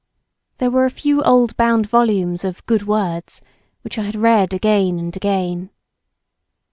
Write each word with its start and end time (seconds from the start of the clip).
There 0.57 0.71
were 0.71 0.85
a 0.85 0.89
few 0.89 1.21
old 1.21 1.55
bound 1.57 1.87
volumes 1.87 2.43
of 2.43 2.65
Good 2.65 2.87
Words, 2.87 3.39
which 3.83 3.99
I 3.99 4.01
had 4.05 4.15
read 4.15 4.51
again 4.51 4.97
and 4.97 5.15
again. 5.15 5.69